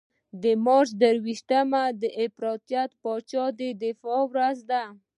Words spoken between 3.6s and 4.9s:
دفاع ورځ ده.